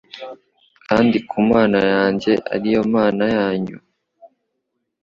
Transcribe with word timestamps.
kandi 0.87 1.17
ku 1.29 1.37
Mana 1.51 1.79
yanjye 1.93 2.31
ari 2.53 2.67
yo 2.75 2.83
Mana 2.95 3.23
yanyu." 3.35 3.77